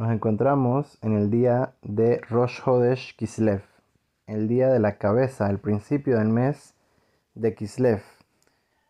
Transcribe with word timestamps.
nos 0.00 0.12
encontramos 0.12 0.96
en 1.02 1.14
el 1.14 1.28
día 1.28 1.74
de 1.82 2.22
Rosh 2.30 2.62
Hodesh 2.64 3.14
Kislev, 3.16 3.60
el 4.26 4.48
día 4.48 4.68
de 4.68 4.78
la 4.78 4.96
cabeza, 4.96 5.50
el 5.50 5.58
principio 5.58 6.16
del 6.16 6.28
mes 6.28 6.72
de 7.34 7.54
Kislev. 7.54 8.00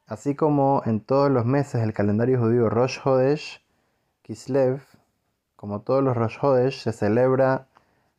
Así 0.06 0.36
como 0.36 0.82
en 0.86 1.00
todos 1.00 1.28
los 1.28 1.44
meses 1.44 1.80
del 1.80 1.92
calendario 1.92 2.38
judío 2.38 2.70
Rosh 2.70 3.00
Hodesh 3.04 3.60
Kislev, 4.22 4.82
como 5.56 5.80
todos 5.80 6.00
los 6.04 6.16
Rosh 6.16 6.38
Hodesh, 6.40 6.80
se 6.80 6.92
celebra 6.92 7.66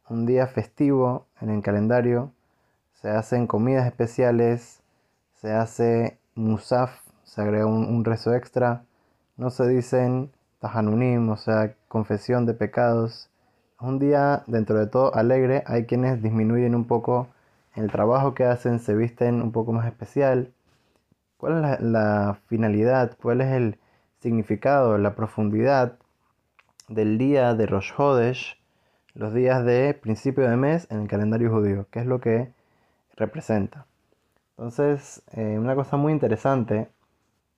un 0.09 0.25
día 0.25 0.45
festivo 0.47 1.27
en 1.39 1.49
el 1.49 1.61
calendario, 1.61 2.33
se 2.95 3.09
hacen 3.09 3.47
comidas 3.47 3.87
especiales, 3.87 4.81
se 5.35 5.53
hace 5.53 6.19
musaf, 6.35 6.91
se 7.23 7.41
agrega 7.41 7.67
un, 7.67 7.85
un 7.85 8.03
rezo 8.03 8.33
extra, 8.33 8.83
no 9.37 9.49
se 9.49 9.65
dicen 9.69 10.29
tahanunim, 10.61 11.29
o 11.29 11.38
sea, 11.38 11.75
confesión 11.89 12.45
de 12.45 12.53
pecados. 12.53 13.29
Un 13.81 13.99
día, 13.99 14.43
dentro 14.47 14.79
de 14.79 14.88
todo, 14.88 15.13
alegre. 15.15 15.63
Hay 15.65 15.85
quienes 15.85 16.21
disminuyen 16.21 16.75
un 16.75 16.85
poco 16.85 17.27
el 17.75 17.91
trabajo 17.91 18.33
que 18.35 18.45
hacen, 18.45 18.79
se 18.79 18.95
visten 18.95 19.41
un 19.41 19.52
poco 19.52 19.73
más 19.73 19.88
especial. 19.88 20.53
¿Cuál 21.38 21.66
es 21.66 21.81
la, 21.81 22.39
finalidad? 22.47 23.17
¿Cuál 23.21 23.41
es 23.41 23.52
el 23.52 23.79
significado, 24.19 24.97
la 24.99 25.16
profundidad 25.16 25.97
del 26.88 27.17
día 27.17 27.55
de 27.55 27.66
Rosh 27.66 27.91
Hodesh, 27.97 28.59
los 29.16 29.33
días 29.33 29.66
de 29.66 29.95
principio 29.95 30.47
de 30.47 30.57
mes 30.57 30.88
en 30.91 31.02
el 31.02 31.07
calendario 31.07 31.49
judío? 31.52 31.88
¿Qué 31.89 32.02
es 32.02 32.05
lo 32.05 32.21
que 32.21 32.52
representa? 33.17 33.88
Entonces, 34.57 35.23
eh, 35.31 35.57
una 35.57 35.73
cosa 35.73 35.97
muy 35.97 36.13
interesante 36.13 36.88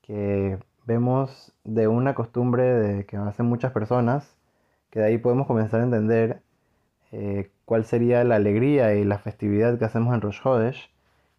que 0.03 0.57
vemos 0.85 1.53
de 1.63 1.87
una 1.87 2.15
costumbre 2.15 2.63
de 2.63 3.05
que 3.05 3.17
hacen 3.17 3.45
muchas 3.45 3.71
personas, 3.71 4.35
que 4.89 4.99
de 4.99 5.05
ahí 5.07 5.17
podemos 5.17 5.47
comenzar 5.47 5.81
a 5.81 5.83
entender 5.83 6.41
eh, 7.11 7.51
cuál 7.65 7.85
sería 7.85 8.23
la 8.23 8.35
alegría 8.35 8.95
y 8.95 9.03
la 9.03 9.19
festividad 9.19 9.77
que 9.77 9.85
hacemos 9.85 10.13
en 10.13 10.21
Rosh 10.21 10.41
Hodesh. 10.43 10.91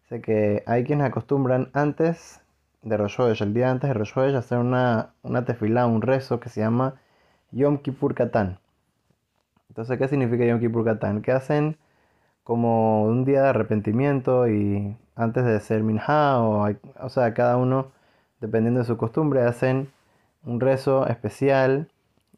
Sé 0.09 0.21
que 0.21 0.63
hay 0.67 0.83
quienes 0.83 1.07
acostumbran 1.07 1.69
antes 1.73 2.41
de 2.81 2.97
Rosh 2.97 3.19
Hodesh, 3.19 3.41
el 3.41 3.53
día 3.53 3.71
antes 3.71 3.89
de 3.89 3.93
Rosh 3.93 4.17
Hodesh, 4.17 4.35
hacer 4.35 4.59
una, 4.59 5.13
una 5.23 5.45
tefilá, 5.45 5.87
un 5.87 6.01
rezo 6.01 6.39
que 6.39 6.49
se 6.49 6.61
llama 6.61 6.95
Yom 7.51 7.79
Kippur 7.79 8.15
Katan. 8.15 8.59
Entonces, 9.69 9.97
¿qué 9.97 10.07
significa 10.07 10.45
Yom 10.45 10.59
Kippur 10.59 10.85
Katan? 10.85 11.21
Que 11.21 11.31
hacen 11.31 11.77
como 12.43 13.03
un 13.03 13.25
día 13.25 13.43
de 13.43 13.49
arrepentimiento 13.49 14.47
y 14.47 14.97
antes 15.15 15.45
de 15.45 15.59
ser 15.59 15.83
minha, 15.83 16.41
o, 16.41 16.69
o 16.99 17.09
sea, 17.09 17.33
cada 17.33 17.57
uno 17.57 17.91
dependiendo 18.41 18.81
de 18.81 18.85
su 18.85 18.97
costumbre, 18.97 19.41
hacen 19.41 19.89
un 20.43 20.59
rezo 20.59 21.07
especial 21.07 21.89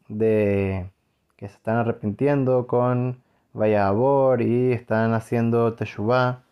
de 0.08 0.90
que 1.36 1.48
se 1.48 1.54
están 1.54 1.76
arrepintiendo 1.76 2.66
con 2.66 3.22
Vayabor 3.52 4.42
y 4.42 4.72
están 4.72 5.14
haciendo 5.14 5.74
Teshuvah 5.74 6.42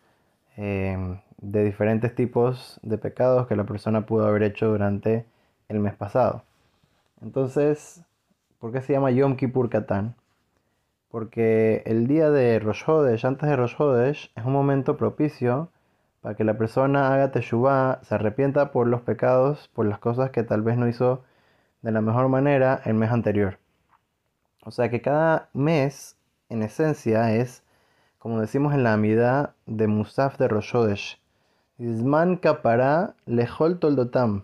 em, 0.55 1.19
de 1.39 1.63
diferentes 1.63 2.13
tipos 2.15 2.79
de 2.83 2.97
pecados 2.97 3.47
que 3.47 3.55
la 3.55 3.65
persona 3.65 4.05
pudo 4.05 4.27
haber 4.27 4.43
hecho 4.43 4.67
durante 4.69 5.25
el 5.69 5.79
mes 5.79 5.95
pasado. 5.95 6.43
Entonces, 7.21 8.01
¿por 8.59 8.71
qué 8.71 8.81
se 8.81 8.93
llama 8.93 9.11
Yom 9.11 9.35
Kippur 9.35 9.69
Katan? 9.69 10.15
Porque 11.09 11.83
el 11.85 12.07
día 12.07 12.29
de 12.29 12.59
Rosh 12.59 12.83
Hodesh, 12.85 13.25
antes 13.25 13.49
de 13.49 13.55
Rosh 13.55 13.75
Hodesh, 13.77 14.31
es 14.35 14.45
un 14.45 14.53
momento 14.53 14.97
propicio 14.97 15.69
para 16.27 16.35
que 16.35 16.43
la 16.43 16.57
persona 16.57 17.13
haga 17.13 17.31
teshuvah, 17.31 18.01
se 18.03 18.15
arrepienta 18.15 18.73
por 18.73 18.85
los 18.85 18.99
pecados, 18.99 19.69
por 19.69 19.85
las 19.85 19.97
cosas 19.97 20.29
que 20.29 20.43
tal 20.43 20.61
vez 20.61 20.77
no 20.77 20.89
hizo 20.89 21.23
de 21.81 21.93
la 21.93 22.01
mejor 22.01 22.27
manera 22.27 22.81
el 22.83 22.95
mes 22.95 23.11
anterior. 23.11 23.59
O 24.65 24.71
sea 24.71 24.89
que 24.89 25.01
cada 25.01 25.47
mes, 25.53 26.17
en 26.49 26.63
esencia, 26.63 27.33
es, 27.33 27.63
como 28.19 28.41
decimos 28.41 28.73
en 28.73 28.83
la 28.83 28.91
amida 28.91 29.55
de 29.67 29.87
Musaf 29.87 30.37
de 30.37 30.49
Roshodesh, 30.49 31.17
Zman 31.79 32.35
kapara 32.35 33.15
lehol 33.25 33.79
toldotam, 33.79 34.43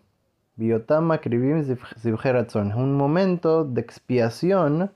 biotam 0.56 1.12
akribim 1.12 1.58
Es 1.58 2.56
un 2.56 2.96
momento 2.96 3.66
de 3.66 3.82
expiación 3.82 4.90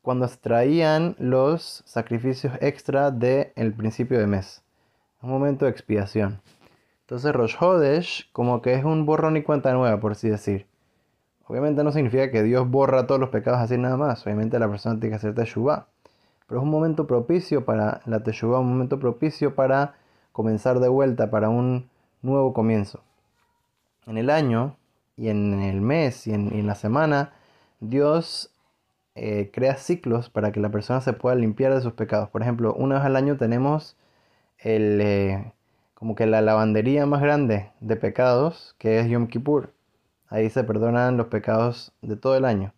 cuando 0.00 0.26
se 0.28 0.38
traían 0.38 1.14
los 1.18 1.82
sacrificios 1.84 2.54
extra 2.62 3.10
del 3.10 3.52
el 3.54 3.74
principio 3.74 4.18
de 4.18 4.26
mes 4.26 4.62
un 5.22 5.30
momento 5.30 5.64
de 5.64 5.70
expiación. 5.70 6.40
Entonces 7.02 7.32
Rosh 7.32 7.56
Hodesh 7.60 8.30
como 8.32 8.62
que 8.62 8.74
es 8.74 8.84
un 8.84 9.06
borrón 9.06 9.36
y 9.36 9.42
cuenta 9.42 9.72
nueva, 9.72 10.00
por 10.00 10.12
así 10.12 10.28
decir. 10.28 10.66
Obviamente 11.46 11.84
no 11.84 11.92
significa 11.92 12.30
que 12.30 12.42
Dios 12.42 12.68
borra 12.68 13.06
todos 13.06 13.20
los 13.20 13.30
pecados 13.30 13.60
así 13.60 13.78
nada 13.78 13.96
más. 13.96 14.26
Obviamente 14.26 14.58
la 14.58 14.68
persona 14.68 14.98
tiene 14.98 15.10
que 15.10 15.16
hacer 15.16 15.34
teshuvah. 15.34 15.86
Pero 16.46 16.60
es 16.60 16.64
un 16.64 16.70
momento 16.70 17.06
propicio 17.06 17.64
para 17.64 18.00
la 18.06 18.22
teshuvah, 18.22 18.58
un 18.58 18.68
momento 18.68 18.98
propicio 18.98 19.54
para 19.54 19.94
comenzar 20.32 20.80
de 20.80 20.88
vuelta, 20.88 21.30
para 21.30 21.48
un 21.48 21.88
nuevo 22.22 22.52
comienzo. 22.52 23.00
En 24.06 24.18
el 24.18 24.30
año 24.30 24.76
y 25.16 25.28
en 25.28 25.60
el 25.60 25.80
mes 25.80 26.26
y 26.26 26.34
en, 26.34 26.66
la 26.66 26.74
semana, 26.74 27.32
Dios 27.80 28.50
eh, 29.14 29.50
crea 29.52 29.76
ciclos 29.76 30.30
para 30.30 30.52
que 30.52 30.60
la 30.60 30.70
persona 30.70 31.00
se 31.00 31.12
pueda 31.12 31.36
limpiar 31.36 31.74
de 31.74 31.80
sus 31.80 31.92
pecados. 31.92 32.28
Por 32.28 32.42
ejemplo, 32.42 32.74
una 32.74 32.96
vez 32.96 33.04
al 33.04 33.16
año 33.16 33.36
tenemos 33.36 33.96
el, 34.58 35.00
eh, 35.00 35.52
como 35.94 36.14
que 36.14 36.26
la 36.26 36.40
lavandería 36.40 37.06
más 37.06 37.22
grande 37.22 37.70
de 37.80 37.96
pecados, 37.96 38.74
que 38.78 39.00
es 39.00 39.08
Yom 39.08 39.28
Kippur. 39.28 39.72
Ahí 40.28 40.50
se 40.50 40.64
perdonan 40.64 41.16
los 41.16 41.28
pecados 41.28 41.92
de 42.02 42.16
todo 42.16 42.36
el 42.36 42.44
año. 42.44 42.72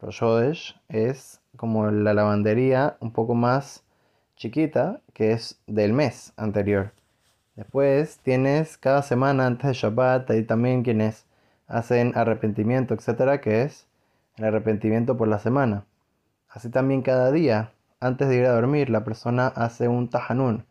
Rosh 0.00 0.22
Hodesh 0.22 0.80
es 0.88 1.40
como 1.56 1.90
la 1.90 2.14
lavandería 2.14 2.96
un 3.00 3.12
poco 3.12 3.34
más 3.34 3.84
chiquita, 4.36 5.00
que 5.12 5.32
es 5.32 5.60
del 5.66 5.92
mes 5.92 6.32
anterior. 6.36 6.92
Después 7.56 8.18
tienes 8.18 8.76
cada 8.76 9.02
semana 9.02 9.46
antes 9.46 9.68
de 9.68 9.74
Shabbat, 9.74 10.30
ahí 10.30 10.42
también 10.42 10.82
quienes 10.82 11.24
hacen 11.68 12.12
arrepentimiento, 12.16 12.94
etcétera, 12.94 13.40
que 13.40 13.62
es 13.62 13.86
el 14.36 14.44
arrepentimiento 14.44 15.16
por 15.16 15.28
la 15.28 15.38
semana. 15.38 15.84
Así 16.48 16.68
también 16.68 17.02
cada 17.02 17.30
día, 17.32 17.72
antes 18.00 18.28
de 18.28 18.36
ir 18.36 18.44
a 18.46 18.54
dormir, 18.54 18.90
la 18.90 19.04
persona 19.04 19.46
hace 19.46 19.88
un 19.88 20.08
tahanun, 20.08 20.66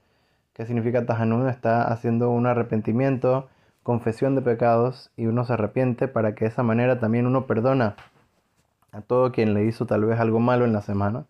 ¿Qué 0.53 0.68
significa 0.68 1.06
Tajanun? 1.06 1.50
Está 1.50 1.84
haciendo 1.91 2.30
un 2.30 2.46
arrepentimiento, 2.46 3.50
confesión 3.81 4.36
de 4.36 4.44
pecados 4.44 5.12
y 5.18 5.25
uno 5.25 5.46
se 5.46 5.53
arrepiente 5.53 6.08
para 6.08 6.36
que 6.36 6.46
de 6.46 6.52
esa 6.52 6.62
manera 6.62 7.00
también 7.00 7.25
uno 7.25 7.47
perdona 7.47 7.96
a 8.92 9.02
todo 9.02 9.31
quien 9.31 9.56
le 9.56 9.66
hizo 9.66 9.88
tal 9.88 10.06
vez 10.06 10.19
algo 10.19 10.40
malo 10.40 10.66
en 10.66 10.74
la 10.74 10.81
semana. 10.81 11.25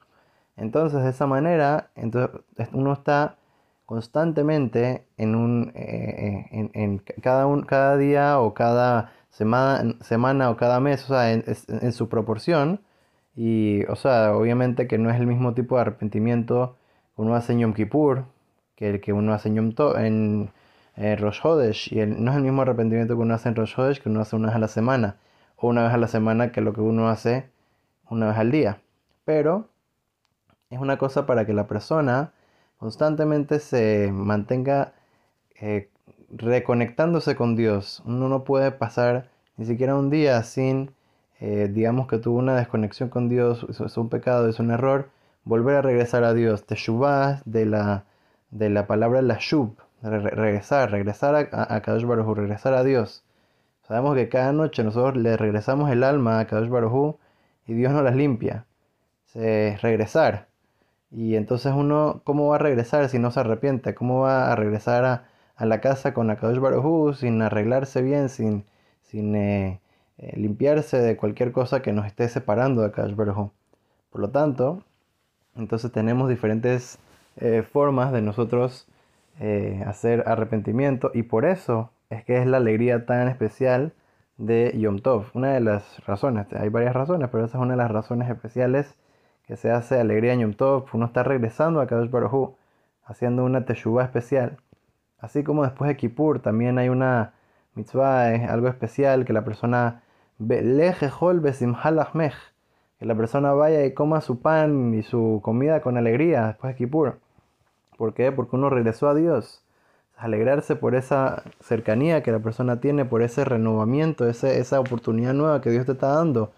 Entonces 0.58 1.04
de 1.04 1.10
esa 1.10 1.26
manera 1.28 1.90
entonces, 1.96 2.42
uno 2.74 2.94
está 2.94 3.38
constantemente 3.86 5.06
en 5.18 5.36
un 5.36 5.72
eh, 5.76 6.48
eh, 6.52 6.70
en, 6.74 7.00
cada 7.22 7.48
un 7.48 7.64
cada 7.64 7.98
día 7.98 8.40
o 8.40 8.54
cada 8.54 9.14
semana 9.30 9.96
semana 10.02 10.50
o 10.52 10.58
cada 10.58 10.80
mes 10.80 11.04
o 11.06 11.08
sea 11.08 11.34
en, 11.34 11.44
en, 11.48 11.92
su 11.94 12.10
proporción 12.10 12.82
y 13.36 13.84
o 13.86 13.96
sea 13.96 14.36
obviamente 14.36 14.88
que 14.88 14.98
no 14.98 15.10
es 15.10 15.18
el 15.20 15.28
mismo 15.28 15.54
tipo 15.54 15.76
de 15.76 15.82
arrepentimiento 15.82 16.78
que 17.16 17.22
uno 17.22 17.36
hace 17.36 17.54
en 17.54 17.60
Yom 17.60 17.74
Kippur 17.74 18.26
que 18.76 18.90
el 18.90 19.02
que 19.02 19.14
uno 19.14 19.34
hace 19.34 19.50
en 19.50 19.56
Yom 19.56 19.74
en 19.98 20.52
eh, 20.96 21.16
Rosh 21.16 21.40
Hodesh, 21.44 21.92
y 21.92 22.06
no 22.06 22.32
es 22.32 22.38
el 22.38 22.44
mismo 22.44 22.62
arrepentimiento 22.62 23.16
que 23.16 23.22
uno 23.22 23.34
hace 23.34 23.50
en 23.50 23.56
Rosh 23.56 23.74
Hodesh 23.78 24.02
que 24.02 24.10
uno 24.10 24.22
hace 24.22 24.36
una 24.36 24.48
vez 24.48 24.56
a 24.56 24.60
la 24.60 24.68
semana, 24.68 25.18
o 25.58 25.68
una 25.68 25.84
vez 25.84 25.94
a 25.94 25.98
la 25.98 26.08
semana 26.08 26.52
que 26.52 26.62
lo 26.62 26.74
que 26.74 26.82
uno 26.82 27.10
hace 27.10 27.50
una 28.10 28.28
vez 28.28 28.38
al 28.38 28.52
día. 28.52 28.82
Pero 29.26 29.70
es 30.70 30.80
una 30.80 30.98
cosa 30.98 31.26
para 31.26 31.46
que 31.46 31.54
la 31.54 31.68
persona 31.68 32.34
constantemente 32.78 33.60
se 33.60 34.12
mantenga 34.12 34.94
eh, 35.60 35.90
reconectándose 36.30 37.36
con 37.36 37.56
Dios. 37.56 38.02
Uno 38.06 38.28
no 38.28 38.44
puede 38.44 38.72
pasar 38.72 39.30
ni 39.58 39.66
siquiera 39.66 39.96
un 39.96 40.10
día 40.10 40.44
sin, 40.44 40.92
eh, 41.40 41.70
digamos 41.72 42.08
que 42.08 42.18
tuvo 42.18 42.40
una 42.40 42.56
desconexión 42.56 43.10
con 43.10 43.30
Dios, 43.30 43.66
eso 43.70 43.86
es 43.86 43.98
un 43.98 44.10
pecado, 44.10 44.50
es 44.50 44.60
un 44.60 44.72
error, 44.72 45.10
volver 45.44 45.76
a 45.78 45.82
regresar 45.82 46.24
a 46.24 46.34
Dios. 46.34 46.66
Teshuvah 46.66 47.42
de 47.46 47.66
la 47.66 48.06
de 48.54 48.70
la 48.70 48.88
palabra 48.88 49.22
la 49.22 49.38
shub, 49.40 49.76
regresar, 50.02 50.92
regresar 50.92 51.36
a, 51.52 51.76
a 51.76 51.82
Kadosh 51.82 52.06
Baruj 52.06 52.38
regresar 52.38 52.74
a 52.74 52.84
Dios. 52.84 53.24
Sabemos 53.88 54.16
que 54.16 54.30
cada 54.30 54.54
noche 54.54 54.84
nosotros 54.84 55.18
le 55.22 55.36
regresamos 55.38 55.90
el 55.92 56.04
alma 56.04 56.40
a 56.40 56.48
Kadosh 56.48 56.70
Baruj 56.70 57.18
y 57.68 57.74
Dios 57.74 57.92
nos 57.92 58.04
las 58.04 58.16
limpia. 58.16 58.66
Se 59.26 59.78
regresar. 59.82 60.48
Y 61.12 61.36
entonces 61.36 61.74
uno, 61.76 62.22
¿cómo 62.24 62.48
va 62.50 62.56
a 62.56 62.60
regresar 62.60 63.10
si 63.10 63.20
no 63.20 63.32
se 63.32 63.40
arrepiente? 63.40 63.96
¿Cómo 63.96 64.22
va 64.22 64.52
a 64.52 64.56
regresar 64.56 65.06
a, 65.06 65.66
la 65.66 65.80
casa 65.82 66.14
con 66.14 66.30
Akadosh 66.30 66.60
Baruj 66.60 67.16
sin 67.16 67.42
arreglarse 67.42 68.02
bien, 68.02 68.30
sin, 68.30 68.66
sin 69.02 69.36
eh, 69.36 69.80
eh, 70.18 70.34
limpiarse 70.38 70.98
de 70.98 71.16
cualquier 71.16 71.52
cosa 71.52 71.82
que 71.82 71.94
nos 71.94 72.06
esté 72.06 72.28
separando 72.30 72.82
de 72.82 72.88
Akadosh 72.88 73.16
Baruj 73.16 73.52
Por 74.10 74.22
lo 74.22 74.30
tanto, 74.32 74.84
entonces 75.56 75.92
tenemos 75.92 76.30
diferentes 76.30 77.00
eh, 77.38 77.64
formas 77.64 78.12
de 78.12 78.22
nosotros 78.22 78.88
eh, 79.40 79.84
hacer 79.88 80.24
arrepentimiento 80.28 81.12
y 81.14 81.24
por 81.24 81.46
eso 81.46 81.92
es 82.10 82.24
que 82.24 82.38
es 82.38 82.46
la 82.48 82.58
alegría 82.58 83.06
tan 83.06 83.28
especial 83.28 83.94
de 84.38 84.74
Yom 84.78 85.00
Tov. 85.00 85.26
Una 85.34 85.54
de 85.54 85.60
las 85.60 86.06
razones, 86.06 86.48
hay 86.54 86.70
varias 86.70 86.94
razones, 86.94 87.30
pero 87.32 87.46
esa 87.46 87.58
es 87.58 87.62
una 87.62 87.74
de 87.74 87.78
las 87.78 87.92
razones 87.92 88.30
especiales 88.30 88.96
que 89.48 89.58
se 89.58 89.72
hace 89.72 90.00
alegría 90.00 90.34
en 90.34 90.42
Yom 90.42 90.54
Tov, 90.54 90.86
uno 90.94 91.06
está 91.06 91.24
regresando 91.24 91.82
a 91.82 91.88
Kadosh 91.88 92.10
Baruj 92.10 92.56
haciendo 93.06 93.44
una 93.44 93.66
teshuva 93.66 94.04
especial. 94.04 94.58
Así 95.20 95.44
como 95.44 95.64
después 95.64 95.88
de 95.88 95.98
Kippur 95.98 96.40
también 96.40 96.78
hay 96.78 96.90
una 96.90 97.34
mitzvah, 97.76 98.28
algo 98.50 98.68
especial 98.68 99.26
que 99.26 99.34
la 99.34 99.44
persona 99.44 100.04
que 103.00 103.06
la 103.06 103.16
persona 103.16 103.54
vaya 103.54 103.86
y 103.86 103.94
coma 103.94 104.22
su 104.22 104.40
pan 104.42 104.94
y 104.94 105.04
su 105.04 105.42
comida 105.44 105.82
con 105.82 105.98
alegría 105.98 106.48
después 106.48 106.74
de 106.74 106.78
Kippur. 106.78 107.20
¿Por 107.98 108.14
qué? 108.14 108.32
Porque 108.32 108.56
uno 108.56 108.70
regresó 108.70 109.10
a 109.10 109.16
Dios. 109.16 109.64
Alegrarse 110.18 110.76
por 110.76 110.96
esa 110.96 111.44
cercanía 111.60 112.24
que 112.24 112.32
la 112.32 112.40
persona 112.40 112.80
tiene, 112.80 113.06
por 113.06 113.22
ese 113.22 113.46
renovamiento, 113.46 114.28
ese, 114.28 114.60
esa 114.60 114.80
oportunidad 114.80 115.34
nueva 115.34 115.62
que 115.62 115.72
Dios 115.72 115.86
te 115.86 115.94
está 115.94 116.08
dando 116.08 116.52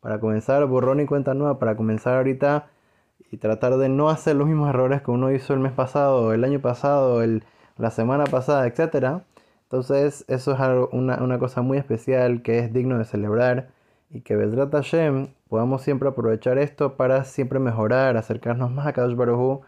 para 0.00 0.20
comenzar 0.20 0.64
borrón 0.66 1.00
y 1.00 1.06
cuenta 1.06 1.34
nueva, 1.34 1.58
para 1.58 1.76
comenzar 1.76 2.16
ahorita 2.16 2.68
y 3.30 3.38
tratar 3.38 3.76
de 3.76 3.88
no 3.88 4.08
hacer 4.10 4.36
los 4.36 4.46
mismos 4.46 4.70
errores 4.70 5.02
que 5.02 5.10
uno 5.10 5.32
hizo 5.32 5.54
el 5.54 5.60
mes 5.60 5.72
pasado, 5.72 6.32
el 6.32 6.44
año 6.44 6.60
pasado, 6.60 7.22
el, 7.22 7.44
la 7.76 7.90
semana 7.90 8.24
pasada, 8.24 8.66
etc. 8.66 9.22
Entonces 9.64 10.24
eso 10.28 10.52
es 10.52 10.60
algo, 10.60 10.88
una, 10.92 11.22
una, 11.22 11.38
cosa 11.38 11.62
muy 11.62 11.78
especial 11.78 12.42
que 12.42 12.58
es 12.60 12.72
digno 12.72 12.98
de 12.98 13.04
celebrar 13.04 13.68
y 14.10 14.22
que 14.22 14.36
Bedrat 14.36 14.72
Hashem 14.72 15.28
podamos 15.48 15.82
siempre 15.82 16.08
aprovechar 16.08 16.58
esto 16.58 16.96
para 16.96 17.24
siempre 17.24 17.58
mejorar, 17.58 18.16
acercarnos 18.16 18.70
más 18.70 18.86
a 18.86 18.92
Kadosh 18.92 19.16
Baruj 19.16 19.62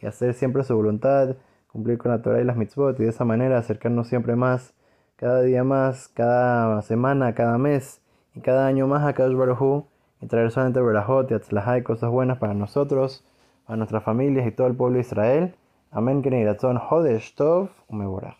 y 0.00 0.06
hacer 0.06 0.34
siempre 0.34 0.64
su 0.64 0.74
voluntad, 0.74 1.36
cumplir 1.68 1.98
con 1.98 2.10
la 2.10 2.22
Torah 2.22 2.40
y 2.40 2.44
las 2.44 2.56
mitzvot 2.56 2.98
y 3.00 3.04
de 3.04 3.10
esa 3.10 3.24
manera 3.24 3.58
acercarnos 3.58 4.08
siempre 4.08 4.36
más, 4.36 4.74
cada 5.16 5.42
día 5.42 5.64
más, 5.64 6.08
cada 6.08 6.80
semana, 6.82 7.34
cada 7.34 7.58
mes 7.58 8.00
y 8.34 8.40
cada 8.40 8.66
año 8.66 8.86
más 8.86 9.04
a 9.04 9.14
Kadosh 9.14 9.36
Baruj 9.36 9.84
y 10.20 10.26
traer 10.26 10.50
solamente 10.50 10.80
Berajot 10.80 11.30
y 11.30 11.34
Atzlahá 11.34 11.78
y 11.78 11.82
cosas 11.82 12.10
buenas 12.10 12.38
para 12.38 12.54
nosotros, 12.54 13.24
para 13.66 13.76
nuestras 13.76 14.02
familias 14.02 14.46
y 14.46 14.52
todo 14.52 14.66
el 14.66 14.74
pueblo 14.74 14.94
de 14.94 15.00
Israel. 15.00 15.54
Amén. 15.90 16.22
Que 16.22 16.56
Hodesh 16.90 17.34
Tov 17.34 17.70
Umeborach. 17.88 18.36